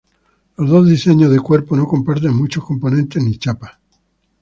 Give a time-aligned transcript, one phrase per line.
[0.57, 3.79] Los dos diseños de cuerpo no comparten muchos componentes ni chapa.